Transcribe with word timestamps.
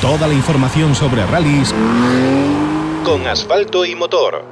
Toda 0.00 0.26
la 0.26 0.32
información 0.32 0.94
sobre 0.94 1.26
rallies 1.26 1.74
con 3.04 3.26
asfalto 3.26 3.84
y 3.84 3.94
motor. 3.94 4.42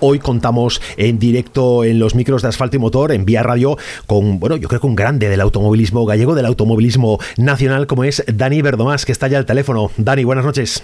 Hoy 0.00 0.18
contamos 0.18 0.82
en 0.96 1.20
directo 1.20 1.84
en 1.84 2.00
los 2.00 2.16
micros 2.16 2.42
de 2.42 2.48
asfalto 2.48 2.74
y 2.74 2.80
motor, 2.80 3.12
en 3.12 3.24
Vía 3.24 3.44
Radio, 3.44 3.78
con, 4.08 4.40
bueno, 4.40 4.56
yo 4.56 4.66
creo 4.66 4.80
que 4.80 4.86
un 4.88 4.96
grande 4.96 5.28
del 5.28 5.40
automovilismo 5.40 6.04
gallego, 6.06 6.34
del 6.34 6.46
automovilismo 6.46 7.20
nacional, 7.36 7.86
como 7.86 8.02
es 8.02 8.24
Dani 8.26 8.62
Verdomás, 8.62 9.06
que 9.06 9.12
está 9.12 9.28
ya 9.28 9.38
al 9.38 9.46
teléfono. 9.46 9.92
Dani, 9.96 10.24
buenas 10.24 10.44
noches. 10.44 10.82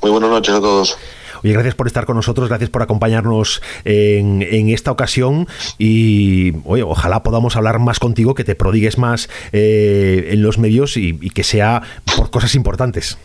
Muy 0.00 0.10
buenas 0.10 0.30
noches 0.30 0.54
a 0.54 0.60
todos. 0.60 0.96
Oye, 1.42 1.52
gracias 1.52 1.74
por 1.74 1.86
estar 1.86 2.06
con 2.06 2.16
nosotros, 2.16 2.48
gracias 2.48 2.70
por 2.70 2.82
acompañarnos 2.82 3.62
en, 3.84 4.42
esta 4.68 4.92
ocasión 4.92 5.48
y 5.76 6.52
oye, 6.64 6.82
ojalá 6.82 7.22
podamos 7.22 7.56
hablar 7.56 7.78
más 7.78 7.98
contigo, 7.98 8.34
que 8.34 8.44
te 8.44 8.54
prodigues 8.54 8.96
más 8.96 9.28
eh, 9.52 10.28
en 10.30 10.42
los 10.42 10.58
medios 10.58 10.96
y, 10.96 11.18
que 11.30 11.42
sea 11.42 11.82
por 12.16 12.30
cosas 12.30 12.54
importantes. 12.54 13.18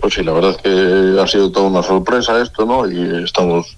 Pues 0.00 0.14
sí, 0.14 0.22
la 0.22 0.32
verdad 0.32 0.50
es 0.50 0.56
que 0.58 1.20
ha 1.20 1.26
sido 1.26 1.50
toda 1.50 1.68
una 1.68 1.82
sorpresa 1.82 2.40
esto, 2.40 2.64
¿no? 2.64 2.90
Y 2.90 3.24
estamos 3.24 3.76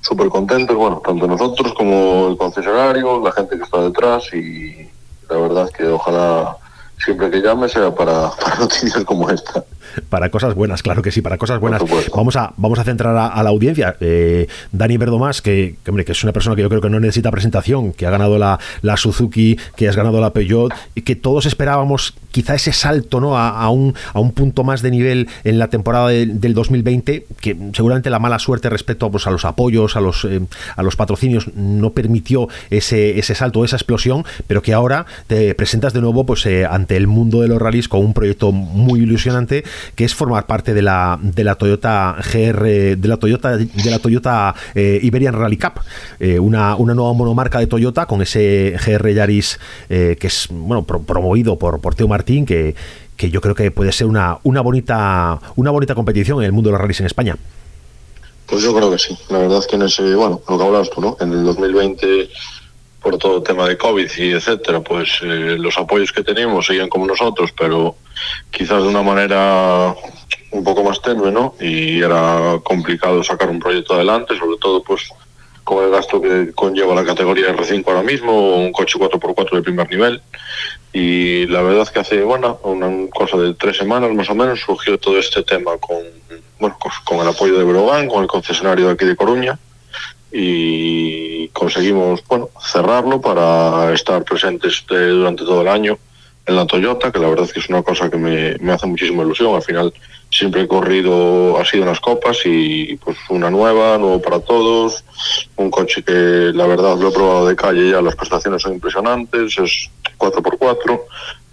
súper 0.00 0.28
contentos, 0.28 0.76
bueno, 0.76 1.02
tanto 1.04 1.26
nosotros 1.26 1.72
como 1.74 2.28
el 2.28 2.36
concesionario, 2.36 3.22
la 3.22 3.32
gente 3.32 3.56
que 3.56 3.64
está 3.64 3.80
detrás 3.82 4.32
y 4.32 4.88
la 5.28 5.36
verdad 5.36 5.66
es 5.66 5.70
que 5.72 5.86
ojalá 5.86 6.56
siempre 7.04 7.30
que 7.30 7.40
llame 7.40 7.68
sea 7.68 7.94
para, 7.94 8.30
para 8.42 8.56
noticias 8.58 9.04
como 9.04 9.30
esta 9.30 9.64
para 10.08 10.30
cosas 10.30 10.54
buenas, 10.54 10.82
claro 10.82 11.02
que 11.02 11.10
sí, 11.10 11.20
para 11.22 11.38
cosas 11.38 11.60
buenas. 11.60 11.82
Vamos 12.14 12.36
a, 12.36 12.52
vamos 12.56 12.78
a 12.78 12.84
centrar 12.84 13.16
a, 13.16 13.42
la 13.42 13.50
audiencia. 13.50 13.96
Eh, 14.00 14.46
Dani 14.72 14.96
Verdomás, 14.96 15.42
que, 15.42 15.76
que, 15.82 15.90
hombre, 15.90 16.04
que 16.04 16.12
es 16.12 16.22
una 16.22 16.32
persona 16.32 16.56
que 16.56 16.62
yo 16.62 16.68
creo 16.68 16.80
que 16.80 16.90
no 16.90 17.00
necesita 17.00 17.30
presentación, 17.30 17.92
que 17.92 18.06
ha 18.06 18.10
ganado 18.10 18.38
la, 18.38 18.58
la 18.82 18.96
Suzuki, 18.96 19.58
que 19.76 19.88
has 19.88 19.96
ganado 19.96 20.20
la 20.20 20.32
Peugeot, 20.32 20.72
y 20.94 21.02
que 21.02 21.16
todos 21.16 21.46
esperábamos 21.46 22.14
quizá 22.30 22.54
ese 22.54 22.72
salto 22.72 23.20
¿no? 23.20 23.36
a, 23.36 23.68
un, 23.70 23.94
a 24.12 24.20
un 24.20 24.32
punto 24.32 24.64
más 24.64 24.82
de 24.82 24.90
nivel 24.90 25.28
en 25.44 25.58
la 25.58 25.68
temporada 25.68 26.08
del 26.08 26.54
2020, 26.54 27.26
que 27.40 27.56
seguramente 27.72 28.10
la 28.10 28.18
mala 28.18 28.38
suerte 28.38 28.68
respecto 28.70 29.10
pues, 29.10 29.26
a 29.26 29.30
los 29.30 29.44
apoyos, 29.44 29.96
a 29.96 30.00
los, 30.00 30.24
eh, 30.24 30.40
a 30.76 30.82
los 30.82 30.96
patrocinios, 30.96 31.54
no 31.54 31.90
permitió 31.90 32.48
ese, 32.70 33.18
ese 33.18 33.34
salto, 33.34 33.64
esa 33.64 33.76
explosión, 33.76 34.24
pero 34.46 34.62
que 34.62 34.72
ahora 34.72 35.06
te 35.26 35.54
presentas 35.54 35.92
de 35.92 36.00
nuevo 36.00 36.24
pues, 36.24 36.46
eh, 36.46 36.66
ante 36.66 36.96
el 36.96 37.06
mundo 37.06 37.40
de 37.40 37.48
los 37.48 37.60
rallies 37.60 37.88
con 37.88 38.00
un 38.00 38.14
proyecto 38.14 38.52
muy 38.52 39.00
ilusionante 39.00 39.64
que 39.94 40.04
es 40.04 40.14
formar 40.14 40.46
parte 40.46 40.74
de 40.74 40.82
la, 40.82 41.18
de 41.20 41.44
la 41.44 41.56
Toyota 41.56 42.16
GR, 42.32 42.62
de 42.62 43.08
la 43.08 43.16
Toyota, 43.16 43.56
de 43.56 43.90
la 43.90 43.98
Toyota 43.98 44.54
eh, 44.74 45.00
Iberian 45.02 45.34
Rally 45.34 45.56
Cup, 45.56 45.80
una, 46.40 46.76
una, 46.76 46.94
nueva 46.94 47.12
monomarca 47.12 47.58
de 47.58 47.66
Toyota 47.66 48.06
con 48.06 48.22
ese 48.22 48.76
GR 48.84 49.12
Yaris 49.12 49.58
que 49.88 50.18
es 50.20 50.48
bueno 50.50 50.84
promovido 50.84 51.58
por, 51.58 51.80
por 51.80 51.94
Teo 51.94 52.08
Martín, 52.08 52.19
que, 52.24 52.74
que 53.16 53.30
yo 53.30 53.40
creo 53.40 53.54
que 53.54 53.70
puede 53.70 53.92
ser 53.92 54.06
una, 54.06 54.38
una 54.42 54.60
bonita 54.60 55.40
una 55.56 55.70
bonita 55.70 55.94
competición 55.94 56.38
en 56.38 56.46
el 56.46 56.52
mundo 56.52 56.68
de 56.68 56.72
los 56.72 56.80
rallies 56.80 57.00
en 57.00 57.06
España. 57.06 57.36
Pues 58.46 58.62
yo 58.62 58.74
creo 58.74 58.90
que 58.90 58.98
sí. 58.98 59.16
La 59.28 59.38
verdad 59.38 59.58
es 59.58 59.66
que 59.66 59.76
en 59.76 59.82
ese, 59.82 60.14
bueno, 60.14 60.40
lo 60.48 60.58
que 60.58 60.64
hablas 60.64 60.90
tú, 60.90 61.00
¿no? 61.00 61.16
En 61.20 61.32
el 61.32 61.44
2020 61.44 62.28
por 63.00 63.16
todo 63.16 63.38
el 63.38 63.42
tema 63.42 63.66
de 63.66 63.78
COVID 63.78 64.10
y 64.18 64.32
etcétera, 64.32 64.80
pues 64.80 65.20
eh, 65.22 65.56
los 65.58 65.78
apoyos 65.78 66.12
que 66.12 66.22
teníamos 66.22 66.66
seguían 66.66 66.88
como 66.88 67.06
nosotros, 67.06 67.50
pero 67.56 67.96
quizás 68.50 68.82
de 68.82 68.88
una 68.88 69.02
manera 69.02 69.94
un 70.50 70.64
poco 70.64 70.84
más 70.84 71.00
tenue, 71.00 71.30
¿no? 71.30 71.54
Y 71.60 72.00
era 72.00 72.60
complicado 72.62 73.22
sacar 73.22 73.48
un 73.48 73.60
proyecto 73.60 73.94
adelante, 73.94 74.36
sobre 74.38 74.58
todo 74.58 74.82
pues 74.82 75.08
con 75.70 75.84
el 75.84 75.90
gasto 75.92 76.20
que 76.20 76.50
conlleva 76.52 76.96
la 76.96 77.04
categoría 77.04 77.54
R5 77.54 77.84
ahora 77.86 78.02
mismo, 78.02 78.56
un 78.56 78.72
coche 78.72 78.98
4x4 78.98 79.54
de 79.54 79.62
primer 79.62 79.88
nivel. 79.88 80.20
Y 80.92 81.46
la 81.46 81.62
verdad 81.62 81.86
que 81.86 82.00
hace, 82.00 82.22
bueno, 82.22 82.58
una 82.64 83.08
cosa 83.10 83.36
de 83.36 83.54
tres 83.54 83.76
semanas 83.76 84.12
más 84.12 84.28
o 84.30 84.34
menos 84.34 84.58
surgió 84.58 84.98
todo 84.98 85.16
este 85.16 85.44
tema 85.44 85.78
con, 85.78 85.98
bueno, 86.58 86.76
con 87.04 87.20
el 87.20 87.28
apoyo 87.28 87.56
de 87.56 87.62
Brogan, 87.62 88.08
con 88.08 88.22
el 88.22 88.28
concesionario 88.28 88.88
de 88.88 88.94
aquí 88.94 89.04
de 89.04 89.14
Coruña 89.14 89.60
y 90.32 91.46
conseguimos 91.48 92.24
bueno 92.26 92.50
cerrarlo 92.60 93.20
para 93.20 93.92
estar 93.92 94.24
presentes 94.24 94.84
durante 94.88 95.44
todo 95.44 95.60
el 95.62 95.68
año 95.68 95.98
en 96.46 96.56
la 96.56 96.66
Toyota, 96.66 97.12
que 97.12 97.20
la 97.20 97.28
verdad 97.28 97.44
es 97.44 97.52
que 97.52 97.60
es 97.60 97.68
una 97.68 97.82
cosa 97.82 98.10
que 98.10 98.16
me, 98.16 98.56
me 98.58 98.72
hace 98.72 98.88
muchísima 98.88 99.22
ilusión. 99.22 99.54
Al 99.54 99.62
final 99.62 99.92
siempre 100.30 100.62
he 100.62 100.68
corrido, 100.68 101.58
ha 101.58 101.64
sido 101.64 101.82
unas 101.82 102.00
copas 102.00 102.38
y 102.44 102.96
pues 102.96 103.16
una 103.28 103.50
nueva, 103.50 103.98
nuevo 103.98 104.22
para 104.22 104.40
todos, 104.40 105.04
un 105.60 105.70
coche 105.70 106.02
que 106.02 106.52
la 106.54 106.66
verdad 106.66 106.96
lo 106.98 107.08
he 107.08 107.12
probado 107.12 107.46
de 107.46 107.56
calle 107.56 107.90
ya, 107.90 108.00
las 108.00 108.16
prestaciones 108.16 108.62
son 108.62 108.74
impresionantes, 108.74 109.58
es 109.58 109.90
4x4, 110.18 110.86
yo 110.86 111.00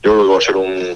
creo 0.01 0.23
que 0.23 0.31
va 0.31 0.37
a 0.37 0.41
ser 0.41 0.55
un, 0.55 0.95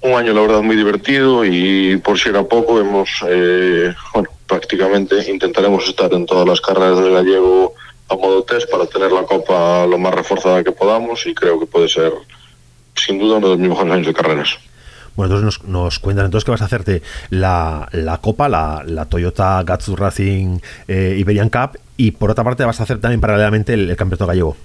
un 0.00 0.12
año 0.12 0.32
la 0.32 0.40
verdad 0.42 0.62
muy 0.62 0.76
divertido 0.76 1.44
y 1.44 1.96
por 1.98 2.18
si 2.18 2.28
era 2.28 2.42
poco 2.44 2.80
hemos 2.80 3.08
eh, 3.28 3.94
bueno 4.12 4.28
prácticamente 4.46 5.30
intentaremos 5.30 5.88
estar 5.88 6.12
en 6.14 6.26
todas 6.26 6.46
las 6.46 6.60
carreras 6.60 6.98
del 6.98 7.12
gallego 7.12 7.74
a 8.08 8.14
modo 8.14 8.42
test 8.44 8.70
para 8.70 8.86
tener 8.86 9.12
la 9.12 9.22
copa 9.22 9.86
lo 9.86 9.98
más 9.98 10.14
reforzada 10.14 10.64
que 10.64 10.72
podamos 10.72 11.26
y 11.26 11.34
creo 11.34 11.58
que 11.60 11.66
puede 11.66 11.88
ser 11.88 12.12
sin 12.94 13.18
duda 13.18 13.36
uno 13.36 13.50
de 13.50 13.56
mis 13.56 13.68
mejores 13.68 13.92
años 13.92 14.06
de 14.06 14.14
carreras. 14.14 14.58
Bueno, 15.14 15.34
entonces 15.34 15.62
nos, 15.62 15.68
nos 15.68 15.98
cuentan 15.98 16.26
entonces 16.26 16.44
que 16.44 16.52
vas 16.52 16.62
a 16.62 16.66
hacerte 16.66 17.02
la, 17.30 17.88
la 17.92 18.18
Copa, 18.18 18.48
la, 18.48 18.82
la, 18.86 19.04
Toyota 19.04 19.62
Gazoo 19.64 19.96
Racing 19.96 20.58
eh, 20.86 21.16
Iberian 21.18 21.50
Cup 21.50 21.76
y 21.98 22.12
por 22.12 22.30
otra 22.30 22.44
parte 22.44 22.64
vas 22.64 22.80
a 22.80 22.84
hacer 22.84 22.98
también 22.98 23.20
paralelamente 23.20 23.74
el, 23.74 23.90
el 23.90 23.96
Campeonato 23.96 24.26
Gallego. 24.26 24.56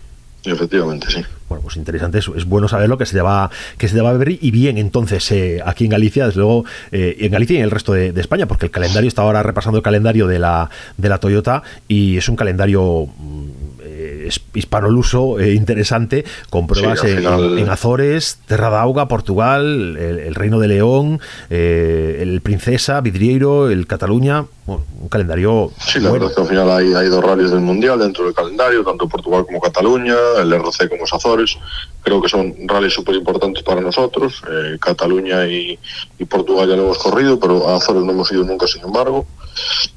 Efectivamente, 0.45 1.07
sí. 1.09 1.21
Bueno, 1.47 1.61
pues 1.61 1.77
interesante, 1.77 2.17
es, 2.19 2.29
es 2.35 2.45
bueno 2.45 2.67
saberlo, 2.67 2.97
que 2.97 3.05
se 3.05 3.13
te 3.13 3.21
va, 3.21 3.49
que 3.77 3.87
se 3.87 3.95
te 3.95 4.01
va 4.01 4.09
a 4.09 4.13
ver 4.13 4.37
y 4.41 4.51
bien 4.51 4.77
entonces 4.77 5.31
eh, 5.31 5.61
aquí 5.65 5.85
en 5.85 5.91
Galicia, 5.91 6.25
desde 6.25 6.39
luego, 6.39 6.65
eh, 6.91 7.15
en 7.19 7.31
Galicia 7.31 7.55
y 7.55 7.57
en 7.57 7.63
el 7.63 7.71
resto 7.71 7.93
de, 7.93 8.11
de, 8.11 8.19
España, 8.19 8.45
porque 8.45 8.65
el 8.65 8.71
calendario 8.71 9.07
está 9.07 9.21
ahora 9.21 9.41
repasando 9.41 9.77
el 9.77 9.83
calendario 9.83 10.27
de 10.27 10.39
la, 10.39 10.69
de 10.97 11.09
la 11.09 11.19
Toyota 11.19 11.63
y 11.87 12.17
es 12.17 12.27
un 12.27 12.35
calendario 12.35 13.05
mm, 13.05 13.49
eh, 13.85 14.29
hispanoluso 14.53 15.39
eh, 15.39 15.53
interesante, 15.53 16.25
con 16.49 16.67
pruebas 16.67 16.99
sí, 16.99 17.07
en, 17.07 17.17
final... 17.17 17.59
en, 17.59 17.69
Azores, 17.69 18.39
Terra 18.47 18.83
Portugal, 19.07 19.97
el, 19.97 20.19
el, 20.19 20.35
Reino 20.35 20.59
de 20.59 20.67
León, 20.67 21.19
eh, 21.49 22.19
el 22.21 22.41
Princesa, 22.41 23.01
Vidrieiro, 23.01 23.69
el 23.69 23.85
Cataluña, 23.87 24.45
bueno, 24.65 24.83
un 25.01 25.09
calendario. 25.09 25.71
Sí, 25.77 25.99
la 25.99 26.09
bueno. 26.09 26.25
verdad 26.25 26.29
es 26.29 26.35
que 26.35 26.41
al 26.41 26.47
final 26.47 26.71
hay, 26.71 26.93
hay 26.93 27.09
dos 27.09 27.23
rallies 27.23 27.51
del 27.51 27.59
Mundial 27.59 27.99
dentro 27.99 28.23
del 28.23 28.33
calendario, 28.33 28.83
tanto 28.83 29.09
Portugal 29.09 29.45
como 29.45 29.59
Cataluña, 29.59 30.15
el 30.39 30.53
RC 30.53 30.89
como 30.89 31.03
Azores. 31.03 31.57
Creo 32.01 32.21
que 32.21 32.29
son 32.29 32.55
rallies 32.65 32.93
súper 32.93 33.15
importantes 33.15 33.61
para 33.63 33.81
nosotros. 33.81 34.41
Eh, 34.49 34.77
Cataluña 34.79 35.45
y, 35.47 35.77
y, 36.17 36.25
Portugal 36.25 36.69
ya 36.69 36.77
lo 36.77 36.83
hemos 36.83 36.97
corrido, 36.97 37.39
pero 37.39 37.67
a 37.69 37.75
Azores 37.75 38.03
no 38.03 38.11
hemos 38.11 38.31
ido 38.31 38.43
nunca, 38.45 38.65
sin 38.65 38.83
embargo. 38.83 39.25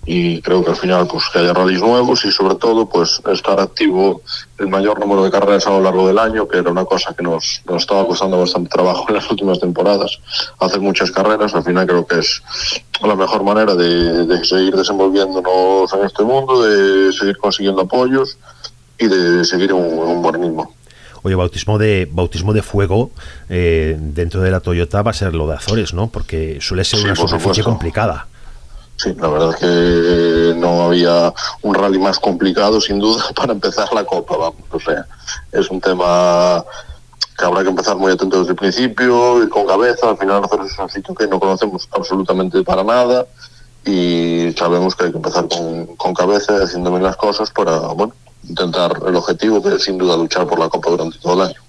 Y 0.04 0.40
creo 0.42 0.64
que 0.64 0.70
al 0.70 0.76
final, 0.76 1.06
pues 1.06 1.24
que 1.32 1.38
haya 1.38 1.52
rallies 1.52 1.80
nuevos 1.80 2.24
y 2.24 2.32
sobre 2.32 2.56
todo, 2.56 2.88
pues 2.88 3.22
estar 3.32 3.60
activo 3.60 4.22
el 4.58 4.68
mayor 4.68 4.98
número 4.98 5.22
de 5.22 5.30
carreras 5.30 5.66
a 5.66 5.70
lo 5.70 5.82
largo 5.82 6.06
del 6.06 6.18
año, 6.18 6.48
que 6.48 6.58
era 6.58 6.70
una 6.70 6.84
cosa 6.84 7.14
que 7.14 7.22
nos, 7.22 7.62
nos 7.66 7.82
estaba 7.82 8.06
costando 8.06 8.38
bastante 8.38 8.70
trabajo 8.70 9.04
en 9.08 9.16
las 9.16 9.30
últimas 9.30 9.60
temporadas. 9.60 10.18
Hacer 10.58 10.80
muchas 10.80 11.10
carreras, 11.10 11.54
al 11.54 11.64
final 11.64 11.86
creo 11.86 12.06
que 12.06 12.18
es 12.18 12.42
la 13.02 13.14
mejor 13.14 13.42
manera 13.42 13.74
de, 13.74 14.26
de 14.26 14.44
seguir 14.44 14.74
desenvolviéndonos 14.74 15.92
en 15.92 16.04
este 16.04 16.22
mundo, 16.22 16.62
de 16.62 17.12
seguir 17.12 17.36
consiguiendo 17.36 17.82
apoyos 17.82 18.38
y 18.98 19.06
de 19.06 19.44
seguir 19.44 19.72
un, 19.72 19.82
un 19.82 20.22
buen 20.22 20.42
ritmo. 20.42 20.74
Oye, 21.22 21.34
bautismo 21.34 21.76
de 21.76 22.08
bautismo 22.10 22.52
de 22.52 22.62
fuego 22.62 23.10
eh, 23.48 23.96
dentro 23.98 24.40
de 24.42 24.50
la 24.50 24.60
Toyota 24.60 25.02
va 25.02 25.10
a 25.10 25.14
ser 25.14 25.34
lo 25.34 25.48
de 25.48 25.56
Azores, 25.56 25.92
¿no? 25.92 26.06
Porque 26.06 26.58
suele 26.60 26.84
ser 26.84 27.00
sí, 27.00 27.04
una 27.04 27.16
superficie 27.16 27.64
complicada. 27.64 28.28
Sí, 28.96 29.14
la 29.18 29.28
verdad 29.28 29.50
es 29.50 29.56
que 29.56 30.54
no 30.58 30.84
había 30.84 31.32
un 31.62 31.74
rally 31.74 31.98
más 31.98 32.18
complicado, 32.18 32.80
sin 32.80 32.98
duda, 32.98 33.24
para 33.36 33.52
empezar 33.52 33.92
la 33.92 34.04
Copa. 34.04 34.36
Vamos. 34.36 34.62
O 34.70 34.80
sea, 34.80 35.06
es 35.52 35.70
un 35.70 35.80
tema 35.80 36.64
que 37.38 37.44
habrá 37.44 37.62
que 37.62 37.68
empezar 37.68 37.96
muy 37.96 38.12
atento 38.12 38.38
desde 38.38 38.52
el 38.52 38.56
principio 38.56 39.42
y 39.42 39.48
con 39.48 39.66
cabeza. 39.66 40.08
Al 40.08 40.16
final, 40.16 40.42
Azores 40.44 40.72
es 40.72 40.78
un 40.78 40.88
sitio 40.88 41.14
que 41.14 41.26
no 41.26 41.38
conocemos 41.38 41.86
absolutamente 41.92 42.62
para 42.62 42.82
nada 42.82 43.26
y 43.84 44.52
sabemos 44.58 44.96
que 44.96 45.04
hay 45.04 45.10
que 45.10 45.18
empezar 45.18 45.46
con, 45.48 45.86
con 45.96 46.14
cabeza, 46.14 46.56
haciendo 46.62 46.90
bien 46.90 47.02
las 47.02 47.16
cosas 47.16 47.50
para, 47.50 47.78
bueno, 47.88 48.14
intentar 48.48 49.00
el 49.06 49.14
objetivo 49.14 49.62
que 49.62 49.74
es 49.74 49.84
sin 49.84 49.98
duda 49.98 50.16
luchar 50.16 50.46
por 50.46 50.58
la 50.58 50.68
Copa 50.68 50.90
durante 50.90 51.18
todo 51.18 51.34
el 51.34 51.50
año 51.50 51.66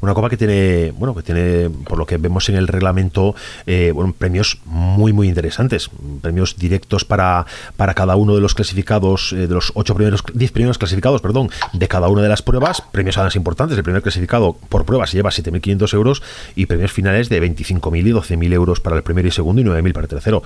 una 0.00 0.14
copa 0.14 0.28
que 0.28 0.36
tiene, 0.36 0.92
bueno, 0.92 1.14
que 1.14 1.22
tiene, 1.22 1.70
por 1.70 1.98
lo 1.98 2.06
que 2.06 2.16
vemos 2.16 2.48
en 2.48 2.56
el 2.56 2.68
reglamento, 2.68 3.34
eh, 3.66 3.92
bueno, 3.94 4.14
premios 4.16 4.58
muy, 4.64 5.12
muy 5.12 5.28
interesantes, 5.28 5.90
premios 6.22 6.56
directos 6.56 7.04
para, 7.04 7.46
para 7.76 7.94
cada 7.94 8.16
uno 8.16 8.34
de 8.34 8.40
los 8.40 8.54
clasificados, 8.54 9.32
eh, 9.32 9.46
de 9.46 9.54
los 9.54 9.72
ocho 9.74 9.94
primeros, 9.94 10.22
diez 10.34 10.52
primeros 10.52 10.78
clasificados, 10.78 11.20
perdón, 11.20 11.50
de 11.72 11.88
cada 11.88 12.08
una 12.08 12.22
de 12.22 12.28
las 12.28 12.42
pruebas, 12.42 12.82
premios 12.92 13.16
además 13.18 13.36
importantes, 13.36 13.76
el 13.76 13.84
primer 13.84 14.02
clasificado 14.02 14.56
por 14.68 14.84
prueba 14.84 15.06
se 15.06 15.16
lleva 15.16 15.30
7.500 15.30 15.94
euros 15.94 16.22
y 16.54 16.66
premios 16.66 16.92
finales 16.92 17.28
de 17.28 17.42
25.000 17.42 18.06
y 18.06 18.12
12.000 18.12 18.52
euros 18.52 18.80
para 18.80 18.96
el 18.96 19.02
primero 19.02 19.28
y 19.28 19.30
segundo 19.30 19.60
y 19.60 19.64
9.000 19.64 19.92
para 19.92 20.04
el 20.04 20.08
tercero. 20.08 20.42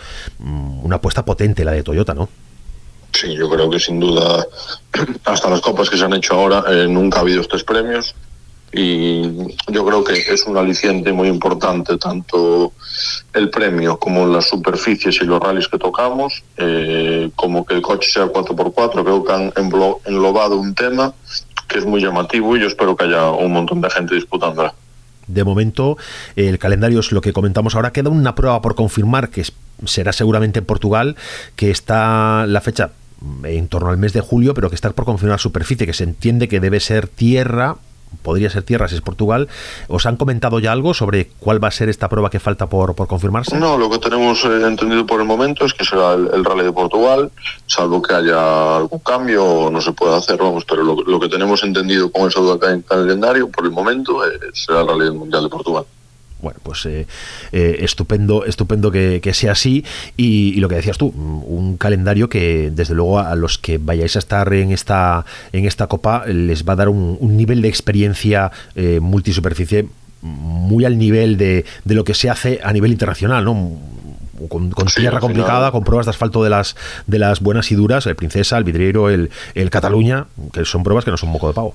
Una 0.83 0.97
apuesta 0.97 1.25
potente 1.25 1.65
la 1.65 1.73
de 1.73 1.83
Toyota, 1.83 2.15
¿no? 2.15 2.29
Sí, 3.13 3.35
yo 3.37 3.49
creo 3.49 3.71
que 3.71 3.79
sin 3.79 4.01
duda, 4.01 4.45
hasta 5.25 5.49
las 5.49 5.61
copas 5.61 5.89
que 5.89 5.97
se 5.97 6.05
han 6.05 6.15
hecho 6.15 6.35
ahora, 6.35 6.65
eh, 6.69 6.89
nunca 6.89 7.19
ha 7.19 7.21
habido 7.21 7.41
estos 7.41 7.63
premios 7.63 8.15
y 8.77 9.23
yo 9.69 9.85
creo 9.85 10.03
que 10.03 10.15
es 10.15 10.45
un 10.47 10.57
aliciente 10.57 11.13
muy 11.13 11.29
importante 11.29 11.97
tanto 11.97 12.73
el 13.33 13.49
premio 13.49 13.99
como 13.99 14.27
las 14.27 14.49
superficies 14.49 15.21
y 15.23 15.25
los 15.25 15.41
rallies 15.41 15.69
que 15.69 15.79
tocamos, 15.79 16.43
eh, 16.57 17.31
como 17.37 17.65
que 17.65 17.75
el 17.75 17.83
coche 17.83 18.11
sea 18.11 18.27
4x4, 18.27 19.05
creo 19.05 19.25
que 19.25 19.33
han 19.33 19.53
englobado 20.05 20.57
un 20.57 20.75
tema 20.75 21.15
que 21.69 21.79
es 21.79 21.87
muy 21.87 22.01
llamativo 22.01 22.57
y 22.57 22.61
yo 22.61 22.67
espero 22.67 22.97
que 22.97 23.05
haya 23.05 23.31
un 23.31 23.53
montón 23.53 23.81
de 23.81 23.91
gente 23.91 24.17
disputándola. 24.17 24.75
De 25.27 25.45
momento, 25.45 25.97
el 26.37 26.59
calendario 26.59 27.01
es 27.01 27.13
lo 27.13 27.21
que 27.21 27.33
comentamos 27.33 27.77
ahora. 27.77 27.93
Queda 27.93 28.11
una 28.11 28.35
prueba 28.35 28.61
por 28.61 28.75
confirmar 28.75 29.31
que 29.31 29.45
será 29.87 30.13
seguramente 30.13 30.59
en 30.59 30.65
Portugal, 30.67 31.17
que 31.57 31.71
está 31.71 32.45
la 32.47 32.61
fecha 32.61 32.91
en 33.45 33.69
torno 33.69 33.89
al 33.89 33.97
mes 33.97 34.13
de 34.13 34.21
julio, 34.21 34.53
pero 34.53 34.69
que 34.69 34.75
está 34.75 34.91
por 34.91 35.05
confirmar 35.05 35.41
superficie, 35.41 35.87
que 35.87 35.95
se 35.95 36.05
entiende 36.05 36.49
que 36.49 36.61
debe 36.61 36.81
ser 36.81 37.09
tierra 37.09 37.77
podría 38.23 38.51
ser 38.51 38.63
tierra 38.63 38.89
si 38.89 38.95
es 38.95 39.01
Portugal. 39.01 39.49
¿Os 39.89 40.07
han 40.07 40.17
comentado 40.17 40.59
ya 40.59 40.73
algo 40.73 40.95
sobre 40.95 41.29
cuál 41.39 41.63
va 41.63 41.69
a 41.69 41.71
ser 41.71 41.89
esta 41.89 42.09
prueba 42.09 42.31
que 42.31 42.41
falta 42.41 42.69
por, 42.69 42.95
por 42.95 43.07
confirmarse? 43.07 43.59
No, 43.59 43.79
lo 43.79 43.91
que 43.91 43.99
tenemos 43.99 44.45
eh, 44.45 44.67
entendido 44.67 45.07
por 45.07 45.21
el 45.21 45.27
momento 45.27 45.65
es 45.65 45.75
que 45.75 45.85
será 45.85 46.15
el, 46.15 46.45
Rally 46.45 46.65
de 46.65 46.73
Portugal, 46.73 47.31
salvo 47.67 48.03
que 48.03 48.15
haya 48.15 48.77
algún 48.77 48.99
cambio, 49.01 49.71
no 49.71 49.81
se 49.81 49.93
puede 49.93 50.17
hacer, 50.17 50.39
vamos, 50.39 50.65
pero 50.65 50.83
lo, 50.83 51.21
que 51.21 51.29
tenemos 51.29 51.63
entendido 51.63 52.11
con 52.11 52.29
eso 52.29 52.57
de 52.57 52.83
calendario 52.83 53.49
por 53.51 53.65
el 53.65 53.71
momento 53.71 54.25
eh, 54.27 54.39
será 54.53 54.83
el 54.83 54.89
Rally 54.89 55.11
Mundial 55.11 55.45
de 55.45 55.49
Portugal 55.49 55.85
bueno, 56.45 56.61
pues 56.63 56.87
eh, 56.87 57.07
eh, 57.53 57.79
estupendo, 57.81 58.45
estupendo 58.45 58.93
que, 58.93 59.31
sea 59.35 59.53
así. 59.53 59.85
Y, 60.17 60.61
lo 60.61 60.69
que 60.69 60.77
decías 60.77 60.99
tú, 60.99 61.09
un 61.09 61.77
calendario 61.77 62.29
que 62.29 62.71
desde 62.73 62.95
luego 62.95 63.19
a 63.19 63.35
los 63.35 63.59
que 63.59 63.79
vayáis 63.79 64.15
a 64.15 64.21
estar 64.21 64.53
en 64.53 64.71
esta, 64.71 65.25
en 65.53 65.65
esta 65.65 65.89
copa 65.89 66.25
les 66.27 66.65
va 66.65 66.75
a 66.75 66.77
dar 66.77 66.89
un, 66.89 67.19
nivel 67.37 67.63
de 67.63 67.69
experiencia 67.69 68.53
eh, 68.77 69.01
multisuperficie 69.01 69.89
muy 70.23 70.85
al 70.85 70.97
nivel 70.97 71.37
de, 71.37 71.65
de, 71.85 71.95
lo 71.95 72.05
que 72.05 72.15
se 72.15 72.31
hace 72.31 72.61
a 72.63 72.73
nivel 72.73 72.93
internacional, 72.93 73.45
¿no? 73.45 73.79
Con, 74.49 74.71
tierra 74.95 75.21
complicada, 75.21 75.71
con 75.71 75.85
pruebas 75.85 76.07
de 76.07 76.11
asfalto 76.11 76.43
de 76.43 76.51
las 76.51 76.77
de 77.07 77.19
las 77.19 77.41
buenas 77.41 77.71
y 77.71 77.75
duras, 77.77 78.07
el 78.07 78.17
Princesa, 78.17 78.59
el 78.59 78.65
Vidriero, 78.65 79.09
el, 79.09 79.31
el 79.55 79.71
Cataluña, 79.71 80.27
que 80.53 80.65
son 80.65 80.83
pruebas 80.83 81.05
que 81.05 81.11
no 81.11 81.17
son 81.17 81.31
moco 81.31 81.49
de 81.49 81.55
pavo. 81.55 81.75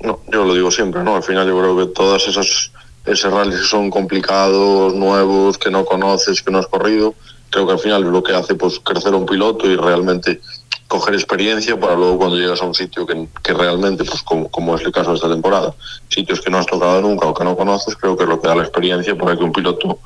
No, 0.00 0.20
yo 0.30 0.44
lo 0.44 0.54
digo 0.54 0.70
siempre, 0.70 1.02
¿no? 1.02 1.16
Al 1.16 1.22
final 1.22 1.46
yo 1.48 1.58
creo 1.58 1.76
que 1.76 1.92
todas 1.92 2.26
esas 2.28 2.70
esos 3.06 3.32
rallies 3.32 3.66
son 3.66 3.90
complicados, 3.90 4.94
nuevos, 4.94 5.58
que 5.58 5.70
no 5.70 5.84
conoces, 5.84 6.42
que 6.42 6.50
no 6.50 6.58
has 6.58 6.66
corrido, 6.66 7.14
creo 7.50 7.66
que 7.66 7.72
al 7.72 7.78
final 7.78 8.02
lo 8.02 8.22
que 8.22 8.34
hace 8.34 8.54
pues 8.54 8.80
crecer 8.80 9.14
un 9.14 9.26
piloto 9.26 9.66
y 9.66 9.76
realmente 9.76 10.40
coger 10.88 11.14
experiencia 11.14 11.78
para 11.78 11.94
luego 11.94 12.18
cuando 12.18 12.36
llegas 12.36 12.62
a 12.62 12.64
un 12.64 12.74
sitio 12.74 13.06
que, 13.06 13.28
que 13.42 13.52
realmente, 13.52 14.04
pues 14.04 14.22
como, 14.22 14.48
como, 14.50 14.76
es 14.76 14.82
el 14.82 14.92
caso 14.92 15.10
de 15.10 15.16
esta 15.16 15.28
temporada, 15.28 15.74
sitios 16.08 16.40
que 16.40 16.50
no 16.50 16.58
has 16.58 16.66
tocado 16.66 17.00
nunca 17.00 17.26
o 17.26 17.34
que 17.34 17.44
no 17.44 17.56
conoces, 17.56 17.96
creo 17.96 18.16
que 18.16 18.22
es 18.22 18.28
lo 18.28 18.40
que 18.40 18.48
da 18.48 18.54
la 18.54 18.62
experiencia 18.62 19.16
para 19.16 19.36
que 19.36 19.42
un 19.42 19.52
piloto 19.52 19.98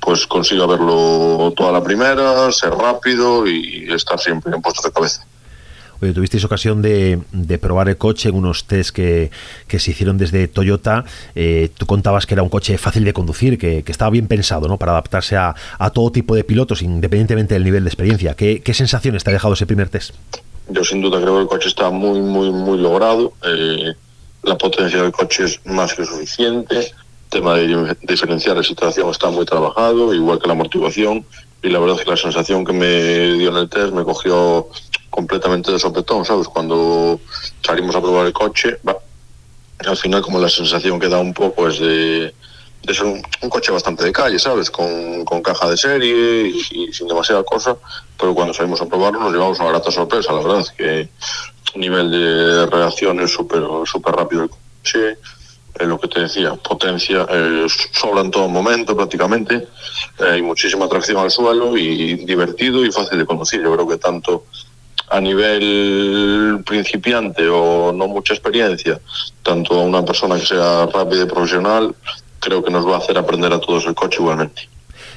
pues 0.00 0.26
consiga 0.26 0.66
verlo 0.66 1.52
toda 1.56 1.72
la 1.72 1.82
primera, 1.82 2.50
ser 2.52 2.70
rápido 2.70 3.46
y 3.46 3.86
estar 3.92 4.18
siempre 4.18 4.54
en 4.54 4.60
puestos 4.60 4.84
de 4.84 4.92
cabeza. 4.92 5.26
Oye, 6.00 6.12
tuvisteis 6.12 6.44
ocasión 6.44 6.82
de, 6.82 7.20
probar 7.60 7.88
el 7.88 7.96
coche 7.96 8.28
en 8.28 8.34
unos 8.34 8.64
test 8.64 8.90
que, 8.90 9.30
se 9.68 9.90
hicieron 9.90 10.18
desde 10.18 10.48
Toyota. 10.48 11.04
Eh, 11.34 11.70
tú 11.76 11.86
contabas 11.86 12.26
que 12.26 12.34
era 12.34 12.42
un 12.42 12.48
coche 12.48 12.76
fácil 12.78 13.04
de 13.04 13.12
conducir, 13.12 13.58
que, 13.58 13.84
estaba 13.86 14.10
bien 14.10 14.26
pensado 14.26 14.68
¿no? 14.68 14.78
para 14.78 14.92
adaptarse 14.92 15.36
a, 15.36 15.54
todo 15.94 16.10
tipo 16.10 16.34
de 16.34 16.44
pilotos, 16.44 16.82
independientemente 16.82 17.54
del 17.54 17.64
nivel 17.64 17.84
de 17.84 17.88
experiencia. 17.88 18.34
¿Qué, 18.34 18.60
qué 18.62 18.74
sensaciones 18.74 19.24
te 19.24 19.30
ha 19.30 19.32
dejado 19.32 19.54
ese 19.54 19.66
primer 19.66 19.88
test? 19.88 20.14
Yo 20.68 20.82
sin 20.84 21.00
duda 21.00 21.20
creo 21.20 21.36
que 21.36 21.42
el 21.42 21.46
coche 21.46 21.68
está 21.68 21.90
muy, 21.90 22.20
muy, 22.20 22.50
muy 22.50 22.78
logrado. 22.78 23.32
Eh, 23.44 23.94
la 24.42 24.58
potencia 24.58 25.02
del 25.02 25.12
coche 25.12 25.44
es 25.44 25.60
más 25.64 25.94
que 25.94 26.04
suficiente. 26.04 26.92
Tema 27.28 27.54
de 27.54 27.96
diferenciar 28.02 28.56
la 28.56 28.62
situación 28.62 29.10
está 29.10 29.30
muy 29.30 29.44
trabajado, 29.44 30.14
igual 30.14 30.38
que 30.38 30.46
la 30.46 30.52
amortiguación. 30.52 31.24
Y 31.62 31.70
la 31.70 31.78
verdad 31.78 31.96
es 31.98 32.04
que 32.04 32.10
la 32.10 32.16
sensación 32.16 32.64
que 32.64 32.72
me 32.72 33.32
dio 33.34 33.50
en 33.50 33.56
el 33.56 33.68
test 33.68 33.92
me 33.92 34.04
cogió 34.04 34.68
completamente 35.10 35.72
de 35.72 35.78
sopetón, 35.78 36.24
¿sabes? 36.24 36.46
Cuando 36.46 37.18
salimos 37.64 37.96
a 37.96 38.00
probar 38.00 38.26
el 38.26 38.32
coche, 38.32 38.78
al 39.84 39.96
final 39.96 40.22
como 40.22 40.38
la 40.38 40.48
sensación 40.48 41.00
que 41.00 41.08
da 41.08 41.18
un 41.18 41.34
poco 41.34 41.68
es 41.68 41.78
de, 41.80 42.34
ser 42.92 43.06
un, 43.06 43.22
coche 43.48 43.72
bastante 43.72 44.04
de 44.04 44.12
calle, 44.12 44.38
¿sabes? 44.38 44.70
Con, 44.70 45.24
caja 45.42 45.70
de 45.70 45.76
serie 45.76 46.48
y, 46.48 46.92
sin 46.92 47.08
demasiada 47.08 47.42
cosa, 47.44 47.76
pero 48.18 48.34
cuando 48.34 48.52
salimos 48.52 48.80
a 48.80 48.86
probarlo 48.86 49.20
nos 49.20 49.32
llevamos 49.32 49.60
una 49.60 49.68
grata 49.68 49.90
sorpresa, 49.90 50.32
la 50.32 50.42
verdad, 50.42 50.66
que 50.76 51.08
nivel 51.76 52.10
de 52.10 52.66
reacción 52.66 53.20
es 53.20 53.30
súper 53.30 53.62
super 53.84 54.14
rápido 54.14 54.44
el 54.44 54.50
coche, 54.50 55.18
lo 55.84 55.98
que 55.98 56.08
te 56.08 56.20
decía, 56.20 56.54
potencia, 56.54 57.26
eh, 57.28 57.66
en 57.66 58.30
todo 58.30 58.48
momento 58.48 58.96
prácticamente, 58.96 59.68
hay 60.18 60.40
muchísima 60.42 60.88
tracción 60.88 61.18
al 61.18 61.30
suelo 61.30 61.76
y 61.76 62.14
divertido 62.24 62.84
y 62.84 62.90
fácil 62.90 63.18
de 63.18 63.26
conducir. 63.26 63.60
Yo 63.62 63.74
creo 63.74 63.88
que 63.88 63.98
tanto 63.98 64.44
a 65.08 65.20
nivel 65.20 66.62
principiante 66.66 67.48
o 67.48 67.92
no 67.92 68.08
mucha 68.08 68.34
experiencia, 68.34 69.00
tanto 69.42 69.74
a 69.74 69.82
una 69.82 70.04
persona 70.04 70.38
que 70.38 70.46
sea 70.46 70.86
rápida 70.86 71.24
y 71.24 71.26
profesional, 71.26 71.94
creo 72.40 72.62
que 72.62 72.70
nos 72.70 72.86
va 72.86 72.96
a 72.96 72.98
hacer 72.98 73.18
aprender 73.18 73.52
a 73.52 73.60
todos 73.60 73.86
el 73.86 73.94
coche 73.94 74.18
igualmente. 74.20 74.68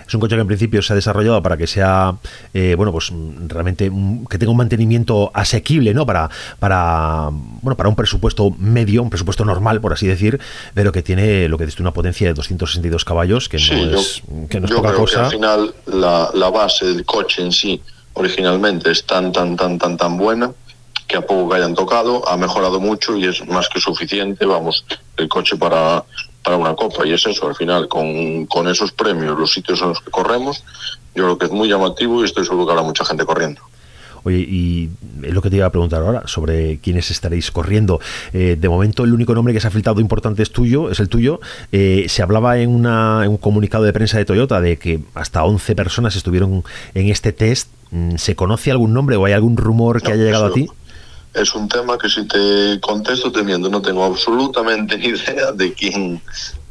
Es 0.09 0.15
un 0.15 0.21
coche 0.21 0.35
que 0.35 0.41
en 0.41 0.47
principio 0.47 0.81
se 0.81 0.91
ha 0.91 0.95
desarrollado 0.95 1.39
para 1.44 1.56
que 1.56 1.67
sea, 1.67 2.15
eh, 2.51 2.73
bueno, 2.75 2.91
pues 2.91 3.13
realmente 3.47 3.91
que 4.27 4.39
tenga 4.39 4.51
un 4.51 4.57
mantenimiento 4.57 5.29
asequible, 5.35 5.94
¿no? 5.94 6.03
Para, 6.07 6.31
para, 6.57 7.29
bueno, 7.31 7.77
para 7.77 7.89
un 7.89 7.95
presupuesto 7.95 8.50
medio, 8.57 9.03
un 9.03 9.11
presupuesto 9.11 9.45
normal, 9.45 9.81
por 9.81 9.94
así 9.94 10.07
decir, 10.07 10.39
pero 10.73 10.91
que 10.91 11.03
tiene 11.03 11.47
lo 11.47 11.59
que 11.59 11.67
dice 11.67 11.83
una 11.83 11.94
potencia 11.94 12.27
de 12.27 12.33
262 12.33 13.06
caballos, 13.06 13.47
que 13.50 13.59
no 13.59 14.00
es, 14.00 14.23
que 14.50 14.59
no 14.59 14.65
es 14.65 14.73
poca 14.73 14.94
cosa. 14.94 15.19
Que 15.19 15.25
al 15.25 15.31
final 15.31 15.75
la, 15.85 16.31
la 16.33 16.50
base 16.50 16.88
del 16.88 17.06
coche 17.06 17.44
en 17.44 17.51
sí 17.51 17.79
originalmente 18.13 18.89
es 18.89 19.06
tan, 19.06 19.31
tan, 19.31 19.56
tan, 19.56 19.77
tan, 19.77 19.95
tan 19.95 20.17
buena 20.17 20.51
que 21.07 21.17
a 21.17 21.21
poco 21.21 21.50
que 21.50 21.57
hayan 21.57 21.75
tocado 21.75 22.27
ha 22.27 22.35
mejorado 22.35 22.79
mucho 22.79 23.15
y 23.15 23.25
es 23.25 23.45
más 23.47 23.69
que 23.69 23.79
suficiente, 23.79 24.44
vamos, 24.45 24.85
el 25.17 25.29
coche 25.29 25.56
para, 25.56 26.03
para 26.44 26.57
una 26.57 26.75
copa. 26.75 27.06
Y 27.06 27.13
es 27.13 27.25
eso, 27.25 27.47
al 27.47 27.56
final, 27.56 27.88
con, 27.88 28.45
con 28.45 28.68
esos 28.68 28.91
premios, 28.91 29.38
los 29.38 29.51
sitios 29.51 29.81
en 29.81 29.89
los 29.89 30.01
que 30.01 30.12
corremos, 30.12 30.63
yo 31.15 31.24
creo 31.24 31.38
que 31.38 31.45
es 31.45 31.51
muy 31.51 31.68
llamativo 31.68 32.21
y 32.21 32.25
estoy 32.25 32.45
seguro 32.45 32.65
que 32.65 32.71
habrá 32.71 32.83
mucha 32.83 33.06
gente 33.06 33.25
corriendo. 33.25 33.62
Oye, 34.24 34.39
y 34.39 34.89
es 35.24 35.33
lo 35.33 35.41
que 35.41 35.50
te 35.50 35.57
iba 35.57 35.65
a 35.65 35.71
preguntar 35.71 36.01
ahora, 36.01 36.24
sobre 36.25 36.80
quiénes 36.80 37.09
estaréis 37.12 37.51
corriendo. 37.51 38.00
Eh, 38.33 38.57
de 38.59 38.69
momento, 38.69 39.03
el 39.03 39.13
único 39.13 39.33
nombre 39.33 39.53
que 39.53 39.59
se 39.59 39.68
ha 39.68 39.71
filtrado 39.71 40.01
importante 40.01 40.44
es 40.44 40.51
tuyo, 40.51 40.89
es 40.89 41.00
el 41.00 41.09
tuyo. 41.09 41.39
Eh, 41.71 42.06
se 42.09 42.21
hablaba 42.21 42.57
en, 42.59 42.69
una, 42.69 43.21
en 43.24 43.31
un 43.31 43.38
comunicado 43.38 43.83
de 43.83 43.94
prensa 43.94 44.18
de 44.18 44.25
Toyota 44.25 44.62
de 44.62 44.77
que 44.77 45.00
hasta 45.13 45.44
11 45.44 45.75
personas 45.75 46.15
estuvieron 46.15 46.63
en 46.94 47.09
este 47.09 47.31
test. 47.31 47.69
Mm, 47.92 48.18
¿Se 48.18 48.35
conoce 48.35 48.71
algún 48.71 48.94
nombre 48.94 49.16
o 49.16 49.25
hay 49.25 49.33
algún 49.33 49.57
rumor 49.57 50.02
que 50.02 50.11
haya 50.11 50.23
llegado 50.23 50.47
a 50.47 50.54
ti? 50.54 50.69
Es 51.33 51.54
un 51.54 51.69
tema 51.69 51.98
que 51.98 52.09
si 52.09 52.28
te 52.28 52.80
contesto 52.80 53.31
temiendo 53.31 53.69
no 53.69 53.81
tengo 53.81 54.04
absolutamente 54.04 54.98
ni 54.98 55.06
idea 55.09 55.52
de 55.54 55.74
quién 55.74 56.21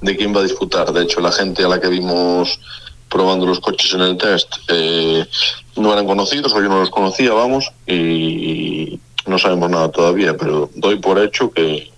de 0.00 0.16
quién 0.16 0.34
va 0.34 0.40
a 0.40 0.44
disputar. 0.44 0.92
De 0.92 1.02
hecho, 1.02 1.20
la 1.20 1.32
gente 1.32 1.64
a 1.64 1.68
la 1.68 1.80
que 1.80 1.88
vimos 1.88 2.60
probando 3.08 3.46
los 3.46 3.60
coches 3.60 3.92
en 3.94 4.02
el 4.02 4.16
test 4.16 4.56
eh, 4.68 5.26
no 5.76 5.92
eran 5.92 6.06
conocidos 6.06 6.52
o 6.52 6.60
yo 6.60 6.68
no 6.68 6.80
los 6.80 6.90
conocía, 6.90 7.32
vamos, 7.32 7.72
y 7.86 9.00
no 9.26 9.38
sabemos 9.38 9.70
nada 9.70 9.90
todavía, 9.90 10.36
pero 10.36 10.70
doy 10.74 10.96
por 10.96 11.18
hecho 11.18 11.50
que, 11.50 11.90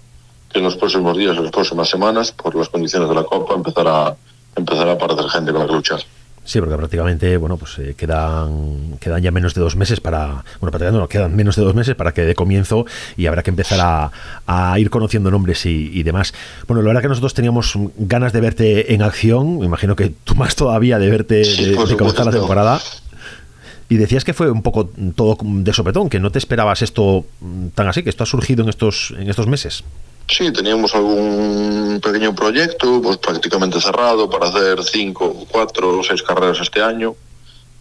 en 0.52 0.62
los 0.62 0.76
próximos 0.76 1.16
días, 1.16 1.36
en 1.36 1.44
las 1.44 1.52
próximas 1.52 1.88
semanas, 1.88 2.32
por 2.32 2.54
las 2.54 2.68
condiciones 2.68 3.08
de 3.08 3.14
la 3.14 3.24
Copa, 3.24 3.54
empezará, 3.54 4.16
empezará 4.56 4.92
a 4.92 4.94
aparecer 4.94 5.28
gente 5.30 5.52
con 5.52 5.60
la 5.60 5.66
que 5.66 5.72
luchar. 5.72 6.00
Sí, 6.42 6.58
porque 6.58 6.74
prácticamente, 6.74 7.36
bueno, 7.36 7.56
pues 7.58 7.78
eh, 7.78 7.94
quedan, 7.96 8.96
quedan 8.98 9.22
ya 9.22 9.30
menos 9.30 9.54
de 9.54 9.60
dos 9.60 9.76
meses 9.76 10.00
para, 10.00 10.42
bueno, 10.58 10.72
prácticamente 10.72 10.98
no, 10.98 11.08
quedan 11.08 11.36
menos 11.36 11.54
de 11.54 11.62
dos 11.62 11.74
meses 11.74 11.94
para 11.94 12.12
que 12.12 12.22
dé 12.22 12.34
comienzo 12.34 12.86
y 13.16 13.26
habrá 13.26 13.42
que 13.42 13.50
empezar 13.50 13.78
a, 13.80 14.10
a 14.46 14.78
ir 14.78 14.90
conociendo 14.90 15.30
nombres 15.30 15.64
y, 15.66 16.02
demás. 16.02 16.32
Bueno, 16.66 16.82
la 16.82 16.88
verdad 16.88 17.02
que 17.02 17.08
nosotros 17.08 17.34
teníamos 17.34 17.74
ganas 17.98 18.32
de 18.32 18.40
verte 18.40 18.94
en 18.94 19.02
acción, 19.02 19.58
me 19.58 19.66
imagino 19.66 19.94
que 19.94 20.12
tú 20.24 20.34
más 20.34 20.56
todavía 20.56 20.98
de 20.98 21.10
verte, 21.10 21.34
de, 21.34 21.76
comenzar 21.96 22.26
la 22.26 22.32
temporada. 22.32 22.80
Y 23.88 23.96
decías 23.96 24.24
que 24.24 24.32
fue 24.32 24.50
un 24.50 24.62
poco 24.62 24.90
todo 25.14 25.36
de 25.42 25.72
sopetón, 25.72 26.08
que 26.08 26.20
no 26.20 26.30
te 26.30 26.38
esperabas 26.38 26.80
esto 26.80 27.26
tan 27.74 27.88
así, 27.88 28.02
que 28.02 28.10
esto 28.10 28.24
ha 28.24 28.26
surgido 28.26 28.62
en 28.62 28.70
estos, 28.70 29.12
en 29.18 29.28
estos 29.28 29.46
meses. 29.46 29.84
Sí, 30.30 30.52
teníamos 30.52 30.94
algún 30.94 32.00
pequeño 32.00 32.32
proyecto, 32.32 33.02
pues 33.02 33.16
prácticamente 33.18 33.80
cerrado 33.80 34.30
para 34.30 34.46
hacer 34.46 34.82
cinco, 34.84 35.34
cuatro 35.50 35.98
o 35.98 36.04
seis 36.04 36.22
carreras 36.22 36.60
este 36.60 36.80
año. 36.80 37.16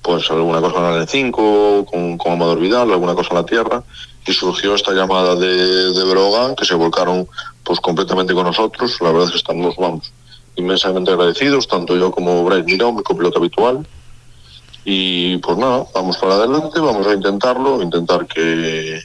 Pues 0.02 0.32
alguna 0.32 0.60
cosa 0.60 0.96
en 0.96 1.02
el 1.02 1.08
5 1.08 1.86
con, 1.86 2.18
con 2.18 2.32
Amador 2.32 2.60
Vidal, 2.60 2.92
alguna 2.92 3.14
cosa 3.14 3.30
en 3.32 3.36
la 3.36 3.46
tierra. 3.46 3.84
Y 4.26 4.34
surgió 4.34 4.74
esta 4.74 4.94
llamada 4.94 5.36
de, 5.36 5.94
de 5.94 6.04
Brogan, 6.06 6.56
que 6.56 6.66
se 6.66 6.74
volcaron 6.74 7.28
pues 7.64 7.80
completamente 7.80 8.34
con 8.34 8.46
nosotros. 8.46 8.98
La 9.02 9.12
verdad 9.12 9.26
es 9.26 9.32
que 9.32 9.38
estamos, 9.38 9.76
vamos, 9.78 10.12
inmensamente 10.56 11.12
agradecidos, 11.12 11.68
tanto 11.68 11.96
yo 11.98 12.12
como 12.12 12.44
Bryce 12.46 12.64
Mirón, 12.64 12.96
mi 12.96 13.04
copiloto 13.04 13.40
habitual. 13.40 13.86
Y 14.86 15.38
pues 15.38 15.58
nada, 15.58 15.86
vamos 15.94 16.18
para 16.18 16.36
adelante, 16.36 16.80
vamos 16.80 17.06
a 17.06 17.14
intentarlo, 17.14 17.84
intentar 17.84 18.26
que 18.26 19.02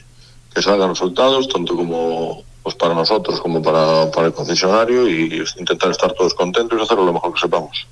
salgan 0.55 0.89
resultados, 0.89 1.47
tanto 1.49 1.75
como 1.75 2.43
pues 2.65 2.73
para 2.73 2.95
nosotros 2.95 3.39
como 3.39 3.61
para, 3.61 4.09
para 4.09 4.25
el 4.25 4.33
concesionario 4.33 5.07
y 5.07 5.43
intentar 5.59 5.91
estar 5.91 6.11
todos 6.13 6.33
contentos 6.33 6.79
y 6.79 6.81
hacerlo 6.81 7.05
lo 7.05 7.13
mejor 7.13 7.31
que 7.31 7.41
sepamos. 7.41 7.85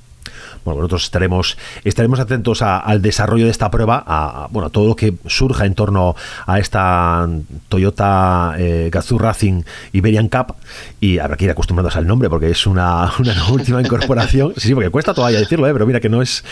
Bueno, 0.66 0.82
nosotros 0.82 1.04
estaremos, 1.04 1.58
estaremos 1.84 2.20
atentos 2.20 2.62
al 2.62 3.02
desarrollo 3.02 3.46
de 3.46 3.52
esta 3.52 3.70
prueba, 3.70 4.04
a, 4.06 4.48
bueno, 4.52 4.70
todo 4.70 4.88
lo 4.88 4.96
que 4.96 5.14
surja 5.28 5.66
en 5.66 5.76
torno 5.76 6.16
a 6.46 6.60
esta 6.60 7.28
Toyota 7.70 8.56
eh, 8.58 8.90
Gazoo 8.92 9.18
Racing 9.18 9.64
Iberian 9.92 10.30
Cup 10.30 10.56
y 11.00 11.20
habrá 11.20 11.36
que 11.36 11.46
ir 11.46 11.52
acostumbrados 11.52 11.96
al 11.96 12.08
nombre 12.08 12.30
porque 12.30 12.50
es 12.50 12.66
una, 12.66 13.12
última 13.52 13.82
incorporación. 13.82 14.54
Sí, 14.56 14.70
sí, 14.70 14.74
porque 14.74 14.90
cuesta 14.90 15.14
todavía 15.14 15.40
decirlo, 15.40 15.68
¿eh? 15.68 15.74
pero 15.74 15.86
mira 15.86 16.00
que 16.00 16.10
no 16.10 16.22
es... 16.22 16.44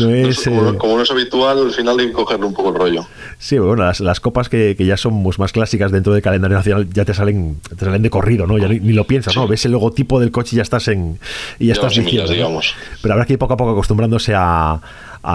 No 0.00 0.10
es 0.10 0.46
eh, 0.46 0.50
como, 0.78 0.96
no 0.96 1.02
es 1.02 1.10
habitual, 1.10 1.66
al 1.66 1.72
final 1.72 1.98
hay 1.98 2.08
que 2.08 2.12
cogerle 2.12 2.46
un 2.46 2.54
poco 2.54 2.70
el 2.70 2.74
rollo. 2.74 3.06
Sí, 3.38 3.58
bueno, 3.58 3.90
las, 3.98 4.20
copas 4.20 4.48
que, 4.48 4.76
ya 4.78 4.96
son 4.96 5.22
pues, 5.22 5.38
más 5.38 5.52
clásicas 5.52 5.90
dentro 5.90 6.12
del 6.12 6.22
calendario 6.22 6.56
nacional 6.56 6.88
ya 6.92 7.04
te 7.04 7.14
salen, 7.14 7.60
te 7.76 7.84
salen 7.84 8.02
de 8.02 8.10
corrido, 8.10 8.46
¿no? 8.46 8.58
Ya 8.58 8.68
ni, 8.68 8.92
lo 8.92 9.04
piensas, 9.06 9.34
¿no? 9.36 9.48
Ves 9.48 9.64
el 9.64 9.72
logotipo 9.72 10.20
del 10.20 10.30
coche 10.30 10.50
y 10.52 10.56
ya 10.56 10.62
estás 10.62 10.88
en... 10.88 11.18
Y 11.58 11.66
ya, 11.66 11.72
estás 11.72 11.94
diciendo, 11.94 12.30
digamos. 12.30 12.74
Pero 13.02 13.14
habrá 13.14 13.26
que 13.26 13.34
ir 13.34 13.38
poco 13.38 13.53
a 13.54 13.56
poco 13.56 13.72
acostumbrándose 13.72 14.34
a, 14.36 14.80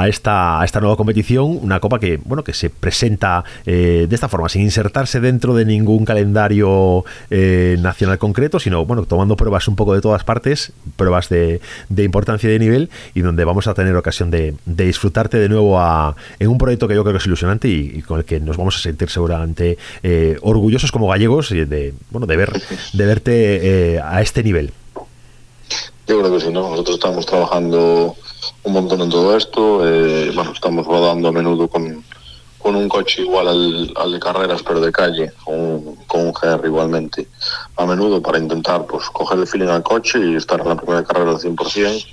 esta, 0.08 0.62
a 0.62 0.66
esta 0.66 0.80
nueva 0.80 0.96
competición, 0.96 1.58
una 1.62 1.80
copa 1.80 2.00
que, 2.00 2.18
bueno, 2.24 2.44
que 2.44 2.54
se 2.54 2.70
presenta 2.70 3.44
eh, 3.66 4.06
de 4.08 4.16
esta 4.16 4.30
forma, 4.30 4.48
sin 4.50 4.62
insertarse 4.62 5.20
dentro 5.20 5.56
de 5.56 5.66
ningún 5.66 6.06
calendario 6.06 7.04
eh, 7.32 7.78
nacional 7.80 8.20
concreto, 8.20 8.60
sino 8.60 8.86
bueno, 8.86 9.04
tomando 9.06 9.36
pruebas 9.36 9.68
un 9.68 9.76
poco 9.76 9.96
de 9.96 10.02
todas 10.02 10.24
partes, 10.24 10.72
pruebas 10.96 11.30
de, 11.30 11.60
importancia 11.98 12.50
y 12.50 12.54
de 12.54 12.60
nivel, 12.60 12.90
y 13.16 13.22
donde 13.22 13.44
vamos 13.46 13.68
a 13.68 13.74
tener 13.74 13.96
ocasión 13.96 14.30
de, 14.30 14.56
disfrutarte 14.66 15.38
de 15.38 15.50
nuevo 15.50 15.80
a, 15.80 16.16
en 16.40 16.50
un 16.50 16.58
proyecto 16.58 16.88
que 16.88 16.96
yo 16.96 17.04
creo 17.04 17.14
que 17.14 17.20
es 17.20 17.26
ilusionante 17.26 17.68
y, 17.68 18.02
con 18.04 18.20
el 18.20 18.26
que 18.26 18.40
nos 18.40 18.58
vamos 18.58 18.76
a 18.76 18.80
sentir 18.80 19.10
seguramente 19.10 19.78
eh, 20.04 20.38
orgullosos 20.42 20.92
como 20.92 21.08
gallegos 21.08 21.50
de, 21.50 21.94
bueno, 22.12 22.28
de 22.28 22.38
ver 22.38 22.52
de 22.94 23.06
verte 23.06 24.00
a 24.02 24.22
este 24.22 24.44
nivel. 24.44 24.72
Yo 26.10 26.18
creo 26.22 26.34
que 26.34 26.44
sí, 26.44 26.52
¿no? 26.52 26.72
Nosotros 26.72 26.96
estamos 26.96 27.24
trabajando 27.28 28.16
un 28.64 28.74
montón 28.74 29.02
en 29.02 29.12
todo 29.12 29.38
esto. 29.38 29.88
Eh, 29.88 30.32
bueno, 30.34 30.54
estamos 30.54 30.88
rodando 30.88 31.28
a 31.28 31.32
menudo 31.32 31.68
con, 31.68 32.04
con 32.58 32.76
un 32.76 32.90
coche 32.90 33.22
igual 33.22 33.48
al, 33.48 34.12
de 34.12 34.20
carreras, 34.20 34.64
pero 34.64 34.82
de 34.82 34.92
calle, 34.92 35.32
con, 35.46 35.98
con 36.08 36.22
un 36.22 36.34
GR 36.34 36.66
igualmente, 36.66 37.28
a 37.76 37.86
menudo 37.86 38.24
para 38.24 38.40
intentar 38.40 38.88
pues 38.88 39.08
coger 39.12 39.38
el 39.38 39.46
feeling 39.46 39.68
al 39.68 39.84
coche 39.84 40.18
y 40.20 40.36
estar 40.36 40.60
en 40.60 40.70
la 40.70 40.76
primera 40.78 41.04
carrera 41.04 41.30
al 41.30 41.38
100%. 41.38 42.06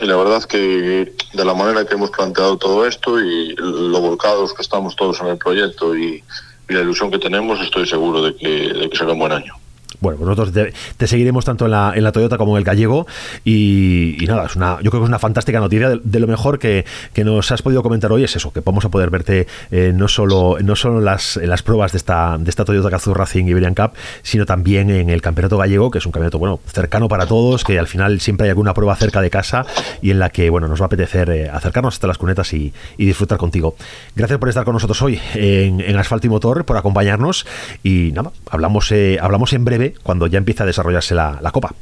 Y 0.00 0.06
la 0.06 0.16
verdad 0.16 0.42
que 0.44 1.12
de 1.34 1.44
la 1.44 1.52
manera 1.52 1.84
que 1.84 1.92
hemos 1.92 2.08
planteado 2.12 2.56
todo 2.56 2.86
esto 2.86 3.20
y 3.20 3.54
lo 3.56 4.00
volcados 4.00 4.54
que 4.54 4.62
estamos 4.62 4.96
todos 4.96 5.20
en 5.20 5.26
el 5.26 5.36
proyecto 5.36 5.94
y, 5.94 6.24
y 6.70 6.72
la 6.72 6.80
ilusión 6.80 7.10
que 7.10 7.18
tenemos, 7.18 7.60
estoy 7.60 7.86
seguro 7.86 8.22
de 8.22 8.34
que, 8.34 8.48
de 8.48 8.88
que 8.88 8.96
será 8.96 9.12
un 9.12 9.18
buen 9.18 9.32
año. 9.32 9.52
Bueno, 10.00 10.18
pues 10.18 10.28
nosotros 10.28 10.72
te, 10.96 11.06
seguiremos 11.06 11.44
tanto 11.44 11.64
en 11.64 11.70
la, 11.70 11.92
en 11.94 12.04
la, 12.04 12.12
Toyota 12.12 12.36
como 12.36 12.52
en 12.52 12.58
el 12.58 12.64
Gallego 12.64 13.06
y, 13.44 14.16
nada, 14.26 14.46
es 14.46 14.56
una, 14.56 14.76
yo 14.82 14.90
creo 14.90 15.00
que 15.00 15.04
es 15.04 15.08
una 15.08 15.18
fantástica 15.18 15.58
noticia. 15.58 15.98
De, 16.02 16.20
lo 16.20 16.26
mejor 16.26 16.58
que, 16.58 16.84
nos 17.24 17.50
has 17.50 17.62
podido 17.62 17.82
comentar 17.82 18.12
hoy 18.12 18.24
es 18.24 18.36
eso, 18.36 18.52
que 18.52 18.60
vamos 18.60 18.84
a 18.84 18.88
poder 18.90 19.10
verte 19.10 19.46
eh, 19.70 19.92
no 19.94 20.08
solo, 20.08 20.58
no 20.62 20.76
solo 20.76 20.98
en, 20.98 21.04
las, 21.04 21.36
en 21.36 21.48
las 21.48 21.62
pruebas 21.62 21.92
de 21.92 21.98
esta, 21.98 22.36
de 22.38 22.50
esta 22.50 22.64
Toyota 22.64 22.90
Gazoo 22.90 23.14
Racing 23.14 23.46
Iberian 23.46 23.74
Cup, 23.74 23.92
sino 24.22 24.44
también 24.44 24.90
en 24.90 25.10
el 25.10 25.22
Campeonato 25.22 25.56
Gallego, 25.56 25.90
que 25.90 25.98
es 25.98 26.06
un 26.06 26.12
campeonato 26.12 26.38
bueno 26.38 26.60
cercano 26.66 27.08
para 27.08 27.26
todos, 27.26 27.64
que 27.64 27.78
al 27.78 27.86
final 27.86 28.20
siempre 28.20 28.46
hay 28.46 28.50
alguna 28.50 28.74
prueba 28.74 28.94
cerca 28.96 29.20
de 29.20 29.30
casa 29.30 29.64
y 30.02 30.10
en 30.10 30.18
la 30.18 30.30
que 30.30 30.50
bueno 30.50 30.68
nos 30.68 30.80
va 30.80 30.84
a 30.84 30.86
apetecer 30.86 31.30
eh, 31.30 31.48
acercarnos 31.48 31.94
hasta 31.94 32.06
las 32.06 32.18
cunetas 32.18 32.52
y, 32.52 32.72
disfrutar 32.98 33.38
contigo. 33.38 33.76
Gracias 34.16 34.38
por 34.38 34.48
estar 34.48 34.64
con 34.64 34.74
nosotros 34.74 35.00
hoy 35.00 35.20
en, 35.34 35.96
Asfalto 35.96 36.26
y 36.26 36.30
Motor, 36.30 36.64
por 36.64 36.76
acompañarnos 36.76 37.46
y 37.84 38.10
nada, 38.12 38.32
hablamos, 38.50 38.90
eh, 38.90 39.18
hablamos 39.20 39.52
en 39.52 39.64
breve 39.64 39.75
cuando 40.02 40.26
ya 40.26 40.38
empieza 40.38 40.64
a 40.64 40.66
desarrollarse 40.66 41.14
la, 41.14 41.50
Copa 41.52 41.74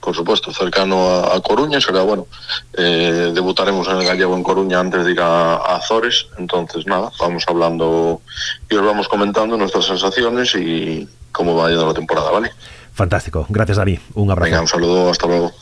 por 0.00 0.14
supuesto, 0.14 0.52
cercano 0.52 1.16
a, 1.16 1.40
Coruña, 1.42 1.80
será 1.80 2.02
bueno. 2.02 2.28
Eh, 2.74 3.32
debutaremos 3.34 3.88
en 3.88 3.96
el 3.96 4.06
Gallego 4.06 4.36
en 4.36 4.44
Coruña 4.44 4.78
antes 4.78 5.04
de 5.04 5.10
ir 5.10 5.20
a, 5.20 5.56
Azores, 5.56 6.28
entonces 6.38 6.86
nada, 6.86 7.10
vamos 7.18 7.42
hablando 7.48 8.20
y 8.70 8.76
os 8.76 8.86
vamos 8.86 9.08
comentando 9.08 9.56
nuestras 9.56 9.86
sensaciones 9.86 10.54
y 10.54 11.08
cómo 11.32 11.56
va 11.56 11.70
yendo 11.70 11.88
la 11.88 11.94
temporada, 11.94 12.30
¿vale? 12.30 12.52
Fantástico, 12.92 13.46
gracias 13.48 13.78
Dani, 13.78 13.98
un 14.14 14.30
abrazo. 14.30 14.44
Venga, 14.44 14.60
un 14.60 14.68
saludo, 14.68 15.10
hasta 15.10 15.26
luego. 15.26 15.52